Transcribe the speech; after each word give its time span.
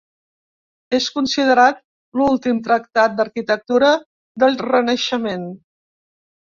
És 0.97 1.09
considerat 1.17 1.83
l'últim 2.21 2.63
tractat 2.69 3.15
d'arquitectura 3.21 3.95
del 4.45 4.63
Renaixement. 4.67 5.47